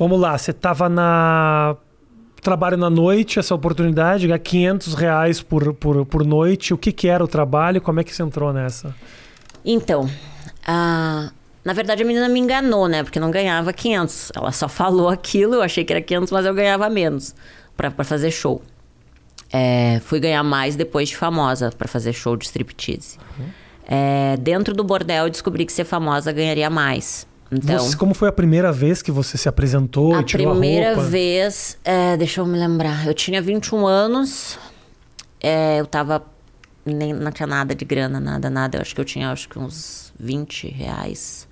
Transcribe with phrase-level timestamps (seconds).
[0.00, 1.76] Vamos lá, você tava na.
[2.40, 6.72] Trabalho na noite, essa oportunidade, ganhar 500 reais por, por, por noite.
[6.72, 7.82] O que, que era o trabalho?
[7.82, 8.96] Como é que você entrou nessa?
[9.62, 10.08] Então,
[10.66, 11.30] a...
[11.62, 13.02] na verdade a menina me enganou, né?
[13.02, 14.32] Porque não ganhava 500.
[14.34, 17.34] Ela só falou aquilo, eu achei que era 500, mas eu ganhava menos
[17.76, 18.62] para fazer show.
[19.52, 23.18] É, fui ganhar mais depois de famosa para fazer show de striptease.
[23.38, 23.46] Uhum.
[23.86, 27.28] É, dentro do bordel eu descobri que ser famosa ganharia mais.
[27.52, 30.92] Então, você, como foi a primeira vez que você se apresentou a e tirou primeira
[30.92, 31.08] a roupa?
[31.08, 34.56] vez, é, deixa eu me lembrar, eu tinha 21 anos,
[35.40, 36.24] é, eu tava,
[36.86, 39.58] nem, não tinha nada de grana, nada, nada, eu acho que eu tinha acho que
[39.58, 41.48] uns 20 reais,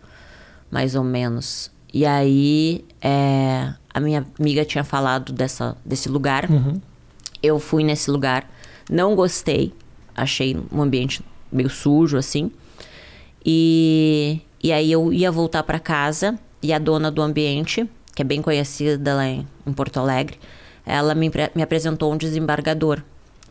[0.70, 1.70] mais ou menos.
[1.92, 6.80] E aí, é, a minha amiga tinha falado dessa, desse lugar, uhum.
[7.42, 8.48] eu fui nesse lugar,
[8.88, 9.74] não gostei,
[10.14, 12.52] achei um ambiente meio sujo, assim,
[13.44, 18.24] e e aí eu ia voltar para casa e a dona do ambiente, que é
[18.24, 20.38] bem conhecida lá em, em Porto Alegre,
[20.84, 23.02] ela me, me, apresentou um desembargador.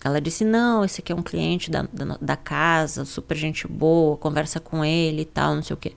[0.03, 4.17] Ela disse: Não, esse aqui é um cliente da, da, da, casa, super gente boa,
[4.17, 5.93] conversa com ele e tal, não sei o quê.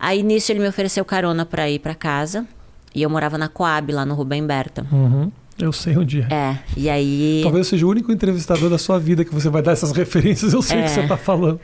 [0.00, 2.46] Aí nisso ele me ofereceu carona para ir para casa
[2.94, 4.86] e eu morava na Coab, lá no Rubem Berta.
[4.90, 5.30] Uhum.
[5.58, 6.34] Eu sei onde é.
[6.34, 7.40] É, e aí.
[7.42, 10.52] Talvez eu seja o único entrevistador da sua vida que você vai dar essas referências,
[10.52, 10.88] eu sei o que é.
[10.88, 11.60] você tá falando.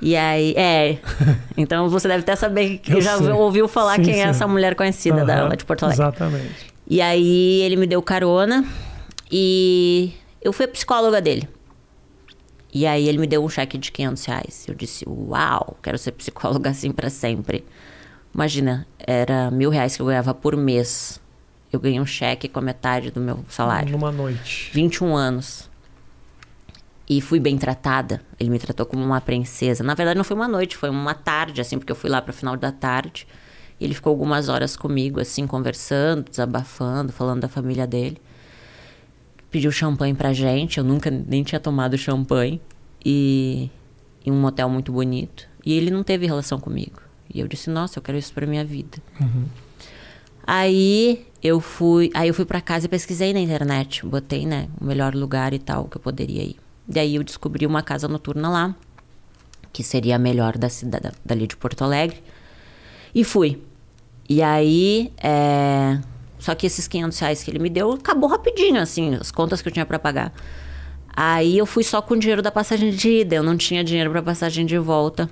[0.00, 0.98] E aí, é.
[1.56, 3.30] Então você deve até saber que eu já sei.
[3.30, 4.22] ouviu falar sim, quem é sim.
[4.22, 6.02] é essa mulher conhecida uhum, da, de Porto Alegre.
[6.02, 6.72] Exatamente.
[6.88, 8.64] E aí ele me deu carona
[9.30, 10.12] e
[10.42, 11.48] eu fui a psicóloga dele.
[12.72, 14.64] E aí ele me deu um cheque de 500 reais.
[14.68, 17.64] Eu disse, uau, quero ser psicóloga assim para sempre.
[18.34, 21.20] Imagina, era mil reais que eu ganhava por mês.
[21.72, 23.92] Eu ganhei um cheque com a metade do meu salário.
[23.92, 24.70] Numa noite.
[24.72, 25.69] 21 anos.
[27.10, 28.22] E fui bem tratada.
[28.38, 29.82] Ele me tratou como uma princesa.
[29.82, 32.30] Na verdade, não foi uma noite, foi uma tarde, assim, porque eu fui lá para
[32.30, 33.26] o final da tarde.
[33.80, 38.16] E ele ficou algumas horas comigo, assim, conversando, desabafando, falando da família dele.
[39.50, 40.78] Pediu champanhe pra gente.
[40.78, 42.60] Eu nunca nem tinha tomado champanhe.
[43.04, 43.68] E
[44.24, 45.48] em um motel muito bonito.
[45.66, 47.02] E ele não teve relação comigo.
[47.34, 48.98] E eu disse, nossa, eu quero isso pra minha vida.
[49.20, 49.46] Uhum.
[50.46, 54.84] Aí eu fui, aí eu fui para casa e pesquisei na internet, botei, né, o
[54.84, 56.56] melhor lugar e tal que eu poderia ir.
[56.90, 58.74] Daí eu descobri uma casa noturna lá,
[59.72, 62.20] que seria a melhor da cidade, dali de Porto Alegre.
[63.14, 63.62] E fui.
[64.28, 66.00] E aí, é...
[66.40, 69.68] só que esses 500 reais que ele me deu, acabou rapidinho, assim, as contas que
[69.68, 70.32] eu tinha para pagar.
[71.14, 74.10] Aí eu fui só com o dinheiro da passagem de ida, eu não tinha dinheiro
[74.10, 75.30] para passagem de volta.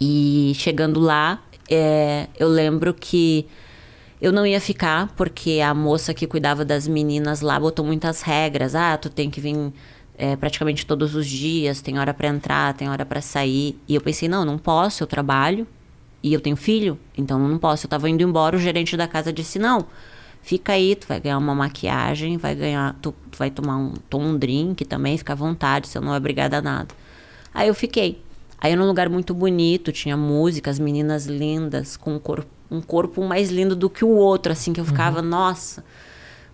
[0.00, 2.26] E chegando lá, é...
[2.38, 3.46] eu lembro que
[4.18, 8.74] eu não ia ficar, porque a moça que cuidava das meninas lá botou muitas regras.
[8.74, 9.72] Ah, tu tem que vir
[10.18, 13.78] é, praticamente todos os dias, tem hora para entrar, tem hora para sair.
[13.86, 15.64] E eu pensei, não, não posso, eu trabalho
[16.20, 17.86] e eu tenho filho, então não posso.
[17.86, 19.86] Eu tava indo embora, o gerente da casa disse, não,
[20.42, 24.26] fica aí, tu vai ganhar uma maquiagem, vai ganhar, tu, tu vai tomar um, toma
[24.26, 26.92] um drink também, fica à vontade, você não é obrigada a nada.
[27.54, 28.20] Aí eu fiquei.
[28.60, 32.80] Aí era um lugar muito bonito, tinha música, as meninas lindas, com um corpo, um
[32.80, 35.26] corpo mais lindo do que o outro, assim, que eu ficava, uhum.
[35.28, 35.84] nossa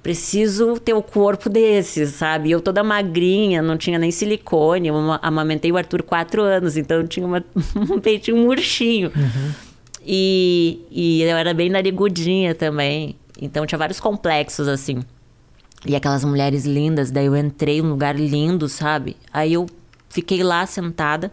[0.05, 2.51] preciso ter o corpo desses, sabe?
[2.51, 7.09] Eu toda magrinha, não tinha nem silicone, eu amamentei o Arthur quatro anos, então eu
[7.09, 7.43] tinha uma,
[7.75, 9.11] um peitinho murchinho.
[9.17, 9.53] Uhum.
[10.07, 15.03] E, e eu era bem narigudinha também, então tinha vários complexos, assim.
[15.87, 19.17] E aquelas mulheres lindas, daí eu entrei num lugar lindo, sabe?
[19.33, 19.65] Aí eu
[20.11, 21.33] fiquei lá sentada,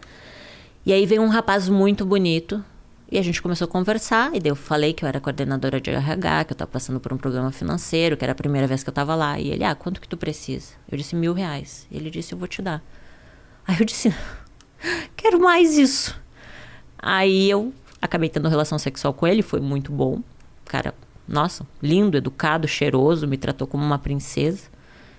[0.86, 2.64] e aí veio um rapaz muito bonito,
[3.12, 5.90] e a gente começou a conversar, e daí eu falei que eu era coordenadora de
[5.90, 8.88] RH, que eu estava passando por um problema financeiro, que era a primeira vez que
[8.88, 9.38] eu estava lá.
[9.38, 10.72] E ele, ah, quanto que tu precisa?
[10.90, 11.86] Eu disse, mil reais.
[11.92, 12.82] Ele disse, eu vou te dar.
[13.66, 14.14] Aí eu disse,
[15.14, 16.18] quero mais isso.
[16.98, 20.22] Aí eu acabei tendo relação sexual com ele, foi muito bom.
[20.64, 20.94] Cara,
[21.28, 24.70] nossa, lindo, educado, cheiroso, me tratou como uma princesa.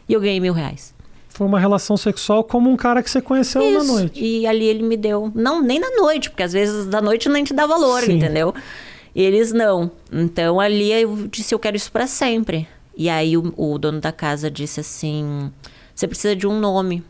[0.09, 0.95] E eu ganhei mil reais.
[1.33, 3.79] Foi uma relação sexual como um cara que você conheceu Isso.
[3.79, 4.23] na noite.
[4.23, 5.31] E ali ele me deu.
[5.33, 8.17] Não, nem na noite, porque às vezes da noite nem te dá valor, Sim.
[8.17, 8.53] entendeu?
[9.15, 9.89] Eles não.
[10.11, 12.67] Então ali eu disse: eu quero isso para sempre.
[12.95, 15.51] E aí o, o, dono da casa disse assim:
[15.95, 17.03] você precisa de um nome.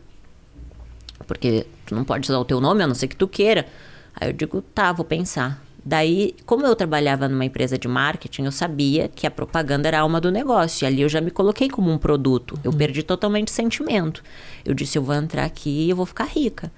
[1.26, 3.66] Porque tu não pode usar o teu nome, a não ser que tu queira.
[4.14, 5.62] Aí eu digo: tá, vou pensar.
[5.86, 10.00] Daí, como eu trabalhava numa empresa de marketing, eu sabia que a propaganda era a
[10.00, 10.84] alma do negócio.
[10.84, 12.58] E ali eu já me coloquei como um produto.
[12.64, 12.78] Eu uhum.
[12.78, 14.22] perdi totalmente o sentimento.
[14.64, 16.72] Eu disse, eu vou entrar aqui e eu vou ficar rica.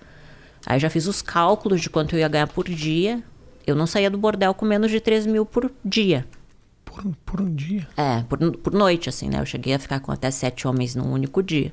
[0.66, 3.22] Aí já fiz os cálculos de quanto eu ia ganhar por dia.
[3.64, 6.26] Eu não saía do bordel com menos de 3 mil por dia.
[6.84, 7.86] Por, por um dia?
[7.96, 9.38] É, por, por noite, assim, né?
[9.40, 11.72] Eu cheguei a ficar com até sete homens num único dia.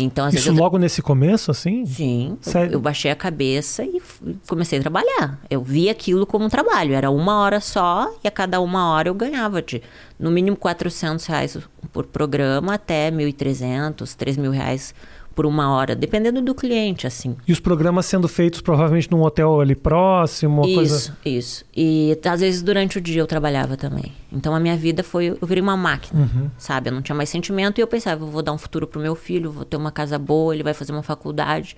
[0.00, 1.84] Então, às Isso vezes eu logo nesse começo, assim?
[1.86, 2.72] Sim, eu- Sério?
[2.74, 4.00] eu baixei a cabeça e
[4.48, 5.40] comecei a trabalhar.
[5.50, 6.94] Eu vi aquilo como um trabalho.
[6.94, 9.82] Era uma hora só e a cada uma hora eu ganhava de
[10.18, 11.58] no mínimo 400 reais
[11.92, 14.94] por programa até 1.300, 3 mil reais
[15.38, 17.36] por uma hora, dependendo do cliente, assim.
[17.46, 20.96] E os programas sendo feitos provavelmente num hotel ali próximo, uma coisa...
[20.96, 21.64] Isso, isso.
[21.76, 24.12] E às vezes durante o dia eu trabalhava também.
[24.32, 25.26] Então a minha vida foi.
[25.40, 26.50] Eu virei uma máquina, Uhum.
[26.58, 26.88] sabe?
[26.90, 29.14] Eu não tinha mais sentimento e eu pensava, eu vou dar um futuro pro meu
[29.14, 31.76] filho, vou ter uma casa boa, ele vai fazer uma faculdade.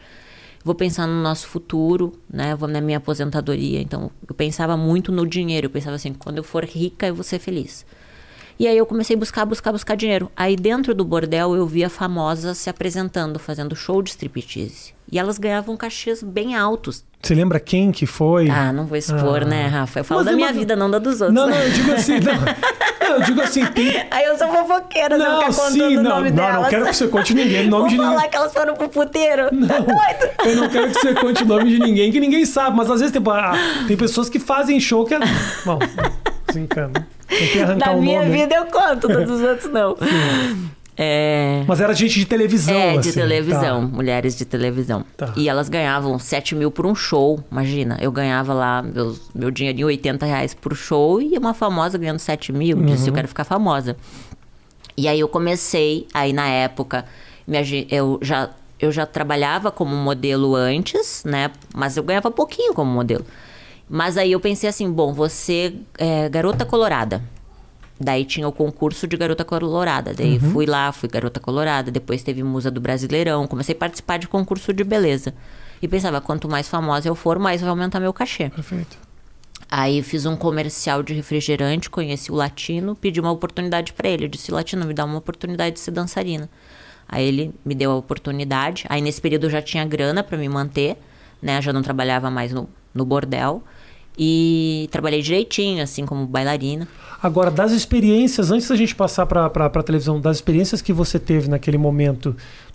[0.64, 2.56] Vou pensar no nosso futuro, né?
[2.56, 3.82] Vou na minha aposentadoria.
[3.82, 5.66] Então eu pensava muito no dinheiro.
[5.66, 7.84] Eu pensava assim, quando eu for rica, eu vou ser feliz.
[8.60, 10.30] E aí eu comecei a buscar, buscar, buscar dinheiro.
[10.36, 14.92] Aí dentro do bordel eu via famosas se apresentando, fazendo show de striptease.
[15.10, 17.02] E elas ganhavam cachês bem altos.
[17.22, 18.50] Você lembra quem que foi?
[18.50, 19.46] Ah, não vou expor, Ah.
[19.46, 20.00] né, Rafa?
[20.00, 21.34] Eu falo Mas da é minha uma- vida, não da dos outros.
[21.34, 22.34] Não, não, eu digo assim, não.
[23.10, 24.06] Não, eu digo assim, tem...
[24.08, 26.62] Aí eu sou fofoqueira, Não, contando sim, não, não, delas.
[26.62, 28.30] não quero que você conte ninguém, nome Vou de falar ninguém.
[28.30, 29.44] que elas foram pro puteiro.
[29.46, 30.30] Tá Não, doido?
[30.44, 32.76] eu não quero que você conte o nome de ninguém, que ninguém sabe.
[32.76, 33.52] Mas às vezes tem, ah,
[33.88, 35.18] tem pessoas que fazem show que é.
[35.64, 35.80] Bom,
[36.46, 37.08] desencana.
[37.96, 38.32] O minha nome.
[38.32, 39.96] vida eu conto, da dos outros não.
[41.02, 41.64] É...
[41.66, 43.12] Mas era gente de televisão, É, de assim.
[43.12, 43.96] televisão, tá.
[43.96, 45.02] mulheres de televisão.
[45.16, 45.32] Tá.
[45.34, 47.96] E elas ganhavam 7 mil por um show, imagina.
[48.02, 52.52] Eu ganhava lá meus, meu dinheirinho, 80 reais por show, e uma famosa ganhando 7
[52.52, 53.08] mil, disse, Uhum.
[53.08, 53.96] eu quero ficar famosa.
[54.94, 57.06] E aí eu comecei, aí na época,
[57.50, 61.50] agi- eu já, eu já trabalhava como modelo antes, né?
[61.74, 63.24] Mas eu ganhava pouquinho como modelo.
[63.92, 67.20] Mas aí eu pensei assim, bom, você é garota colorada.
[67.98, 70.14] Daí tinha o concurso de garota colorada.
[70.14, 71.90] Daí fui lá, fui garota colorada.
[71.90, 73.48] Depois teve musa do Brasileirão.
[73.48, 75.34] Comecei a participar de concurso de beleza.
[75.82, 78.48] E pensava, quanto mais famosa eu for, mais vai aumentar meu cachê.
[78.48, 78.96] Perfeito.
[79.68, 84.24] Aí fiz um comercial de refrigerante, conheci o Latino, pedi uma oportunidade pra ele.
[84.24, 86.48] Eu disse, Latino, me dá uma oportunidade de ser dançarina.
[87.08, 88.84] Aí ele me deu a oportunidade.
[88.88, 90.96] Aí nesse período eu já tinha grana pra me manter,
[91.42, 91.60] né?
[91.60, 93.62] Já não trabalhava mais no, no bordel.
[94.18, 96.86] E trabalhei direitinho, assim, como bailarina.
[97.22, 101.48] Agora, das experiências, antes da gente passar para a televisão, das experiências que você teve
[101.48, 102.34] naquele momento,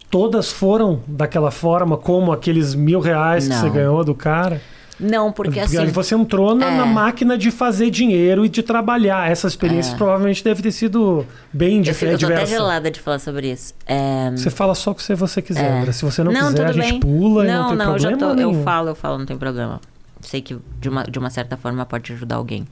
[0.10, 3.62] todas foram daquela forma, como aqueles mil reais que Não.
[3.62, 4.62] você ganhou do cara?
[4.98, 5.78] Não, porque assim.
[5.78, 6.78] aí você entrou na, é.
[6.78, 9.30] na máquina de fazer dinheiro e de trabalhar.
[9.30, 13.02] Essa experiência provavelmente deve ter sido bem Eu, dif- fico, eu tô até gelada de
[13.02, 13.74] falar sobre isso.
[13.86, 15.92] É, Você fala só o que você quiser, André.
[15.92, 17.00] Se você não, quiser, tudo a gente bem.
[17.02, 18.64] pula e não, não tem não, eu problema tô, eu nenhum.
[18.64, 19.82] falo, eu falo, não tem problema.
[20.22, 22.68] Sei que de uma, de uma certa forma pode ajudar alguém.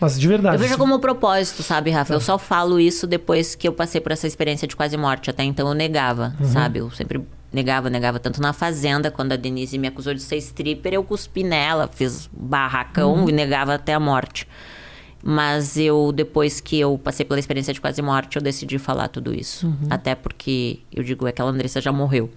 [0.00, 0.56] Mas de verdade.
[0.56, 2.08] Eu vejo como propósito, sabe, Rafa?
[2.08, 2.14] Tá.
[2.14, 5.30] Eu só falo isso depois que eu passei por essa experiência de quase morte.
[5.30, 6.46] Até então eu negava, Uhum.
[6.46, 6.78] sabe?
[6.80, 7.22] Eu sempre
[7.52, 8.18] negava, negava.
[8.18, 12.28] Tanto na Fazenda, quando a Denise me acusou de ser stripper, eu cuspi nela, fiz
[12.32, 13.28] barracão Uhum.
[13.28, 14.48] e negava até a morte.
[15.22, 19.32] Mas eu, depois que eu passei pela experiência de quase morte, eu decidi falar tudo
[19.34, 19.66] isso.
[19.66, 19.86] Uhum.
[19.88, 22.30] Até porque, eu digo, aquela Andressa já morreu.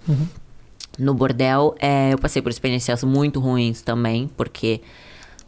[0.97, 4.81] No bordel, é, eu passei por experiências muito ruins também, porque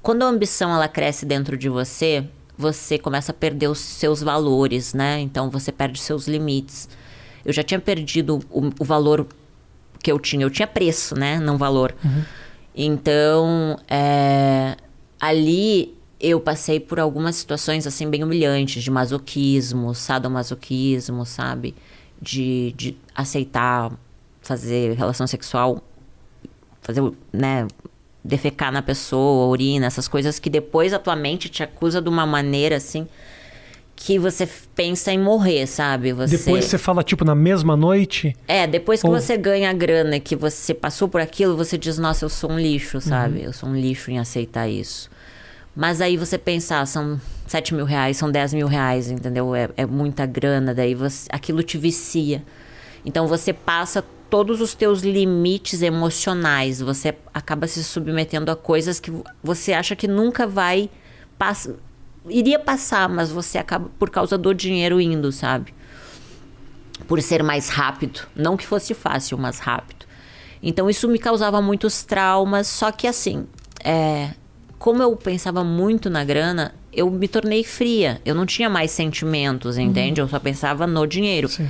[0.02, 2.24] quando a ambição ela cresce dentro de você,
[2.58, 5.20] você começa a perder os seus valores, né?
[5.20, 6.88] Então você perde seus limites.
[7.44, 9.26] Eu já tinha perdido o, o valor
[10.04, 10.44] que eu tinha.
[10.46, 11.40] Eu tinha preço, né?
[11.40, 11.96] Não valor.
[12.76, 14.76] Então, é,
[15.20, 21.74] ali eu passei por algumas situações assim bem humilhantes de masoquismo, sadomasoquismo, sabe?
[22.22, 23.92] De, de aceitar
[24.50, 25.80] fazer relação sexual,
[26.82, 27.68] fazer, né?
[28.24, 32.26] Defecar na pessoa, urina, essas coisas que depois a tua mente te acusa de uma
[32.26, 33.08] maneira assim
[33.96, 36.14] que você pensa em morrer, sabe?
[36.14, 36.38] Você...
[36.38, 38.36] Depois você fala, tipo, na mesma noite.
[38.48, 41.78] É, depois que Ou- você ganha a grana e que você passou por aquilo, você
[41.78, 43.44] diz, nossa, eu sou um lixo, sabe?
[43.44, 45.12] Eu sou um lixo em aceitar isso.
[45.76, 49.54] Mas aí você pensar, são 7 mil reais, são 10 mil reais, entendeu?
[49.54, 52.42] É, é muita grana, daí você, aquilo te vicia.
[53.06, 59.12] Então você passa todos os teus limites emocionais, você acaba se submetendo a coisas que
[59.44, 60.90] você acha que nunca vai
[61.38, 61.74] passar.
[62.28, 65.74] Iria passar, mas você acaba por causa do dinheiro indo, sabe?
[67.08, 68.22] por ser mais rápido.
[68.36, 70.06] Não que fosse fácil, mas rápido.
[70.62, 73.48] Então isso me causava muitos traumas, só que assim,
[73.84, 74.32] é,
[74.78, 78.22] como eu pensava muito na grana, eu me tornei fria.
[78.26, 80.20] Eu não tinha mais sentimentos, entende?
[80.20, 81.48] Eu só pensava no dinheiro.
[81.48, 81.68] Sim.